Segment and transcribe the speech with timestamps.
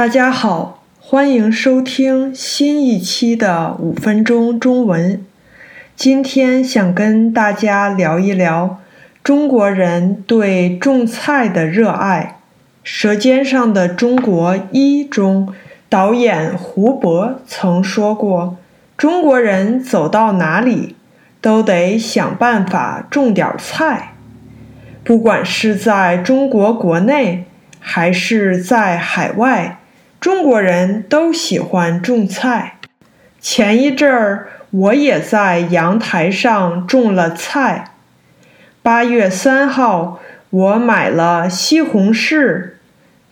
[0.00, 5.22] 大家好，欢迎收听新一期的五分钟中文。
[5.94, 8.80] 今天想跟大家聊一聊
[9.22, 12.38] 中国人对种菜的热爱。
[12.82, 15.52] 《舌尖上的中国一》中，
[15.90, 18.56] 导演胡博曾说过
[18.96, 20.96] ：“中国人走到哪里，
[21.42, 24.14] 都得想办法种点菜。
[25.04, 27.44] 不管是在中国国内，
[27.78, 29.76] 还是在海外。”
[30.20, 32.76] 中国人都喜欢种菜。
[33.40, 37.92] 前一阵儿，我也在阳台上种了菜。
[38.82, 42.72] 八月三号，我买了西红柿、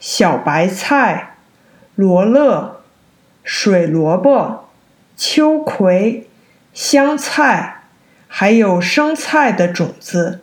[0.00, 1.34] 小白菜、
[1.94, 2.80] 罗勒、
[3.44, 4.70] 水萝卜、
[5.14, 6.26] 秋葵、
[6.72, 7.82] 香菜，
[8.26, 10.40] 还有生菜的种子，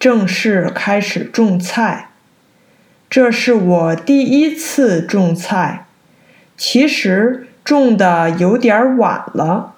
[0.00, 2.10] 正式开始种菜。
[3.16, 5.86] 这是我第一次种菜，
[6.54, 9.72] 其实种的有点晚了。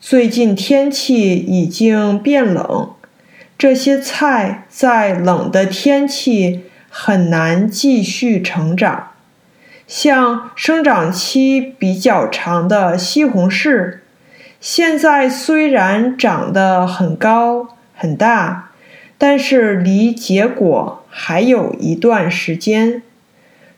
[0.00, 2.90] 最近天气已经变冷，
[3.58, 9.08] 这些菜在冷的天气很难继续成长。
[9.88, 13.98] 像生长期比较长的西红柿，
[14.60, 18.70] 现在虽然长得很高很大。
[19.16, 23.00] 但是离结果还有一段时间。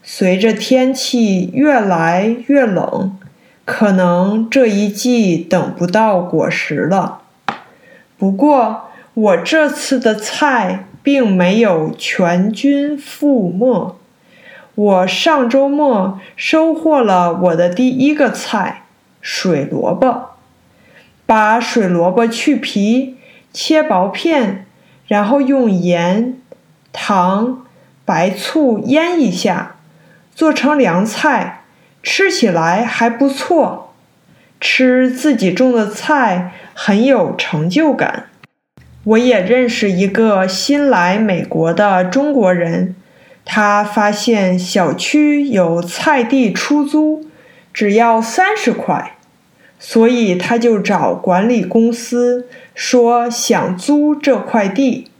[0.02, 3.18] 随着天气越来越冷，
[3.66, 7.20] 可能这一季等不到果实了。
[8.16, 13.96] 不过，我这次的菜并没有全军覆没。
[14.74, 18.84] 我上周末收获了我的第一个菜——
[19.20, 20.30] 水萝卜。
[21.26, 23.16] 把水萝卜去皮，
[23.52, 24.64] 切薄片。
[25.08, 26.36] 然后用盐、
[26.98, 27.66] 糖、
[28.06, 29.76] 白醋腌一下，
[30.34, 31.64] 做成凉菜，
[32.02, 33.92] 吃起来还不错。
[34.58, 38.30] 吃自己种的菜很有成就感。
[39.04, 42.96] 我也认识一个新来美国的中国人，
[43.44, 47.26] 他发现小区有菜地出租，
[47.74, 49.16] 只要三十块，
[49.78, 52.48] 所以他就找管理公司。
[52.74, 55.10] 说想租这块地，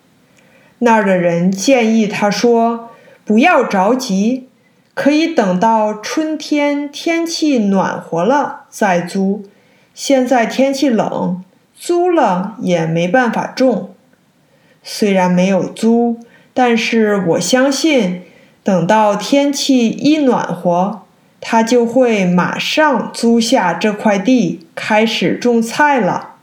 [0.81, 2.91] 那儿的人建议他说
[3.25, 4.49] ：“不要着急，
[4.93, 9.45] 可以等到春天天气暖和了再租。
[9.95, 11.43] 现在天气冷，
[11.75, 13.95] 租了也没办法种。
[14.83, 16.19] 虽然没有租，
[16.53, 18.23] 但是我相信，
[18.63, 21.01] 等到天气一暖和，
[21.41, 26.35] 他就会马上租下这块地，开始种菜了。”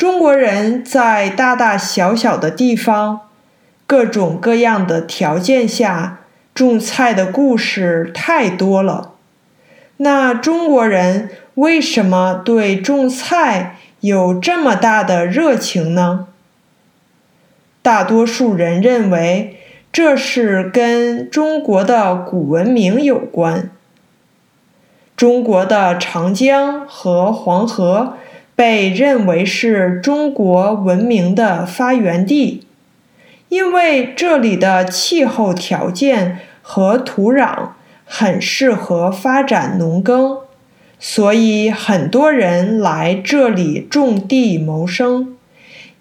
[0.00, 3.20] 中国人在大大小小的地方、
[3.86, 6.20] 各种各样的条件下
[6.54, 9.12] 种菜的故事太多了。
[9.98, 16.28] 那中国人为什么对种菜有这么大的热情呢？
[17.82, 19.58] 大多数人认为
[19.92, 23.70] 这是跟中国的古文明有关。
[25.14, 28.14] 中国的长江和黄河。
[28.60, 32.66] 被认为是中国文明的发源地，
[33.48, 37.70] 因为这里的气候条件和土壤
[38.04, 40.40] 很适合发展农耕，
[40.98, 45.38] 所以很多人来这里种地谋生。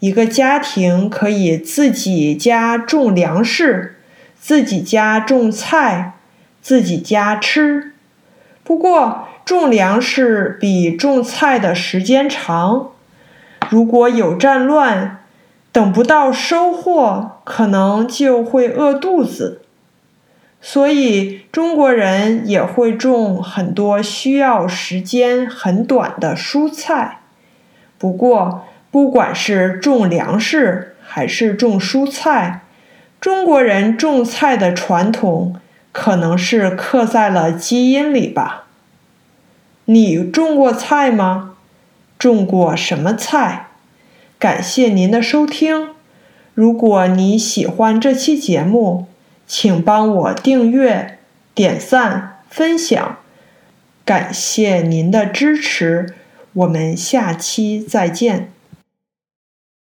[0.01, 3.95] 一个家庭可以自己家种粮食，
[4.37, 6.15] 自己家种菜，
[6.61, 7.93] 自己家吃。
[8.69, 12.91] 不过，种粮食比种菜的时间长，
[13.67, 15.23] 如果有战乱，
[15.71, 19.63] 等不到收获，可能就会饿肚子。
[20.61, 27.21] 所以中国人也会种很多需要时间很短的蔬菜。
[27.97, 32.61] 不过，不管是种粮食还是种蔬菜，
[33.19, 35.55] 中国人种菜的传统
[36.01, 38.67] 可能是刻在了基因里吧。
[39.83, 41.55] 你种过菜吗？
[42.17, 43.67] 种过什么菜？
[44.39, 45.89] 感谢您的收听。
[46.53, 49.07] 如果你喜欢这期节目，
[49.45, 51.19] 请帮我订阅、
[51.53, 53.17] 点赞、分享。
[54.05, 56.15] 感谢您的支持，
[56.53, 58.53] 我们下期再见。